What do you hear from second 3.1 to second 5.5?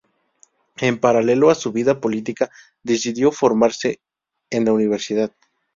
formarse en la universidad.